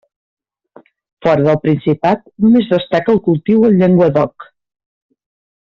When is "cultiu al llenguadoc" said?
3.29-4.51